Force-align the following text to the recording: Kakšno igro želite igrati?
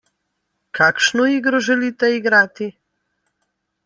Kakšno 0.77 1.27
igro 1.33 1.59
želite 1.67 2.09
igrati? 2.13 2.71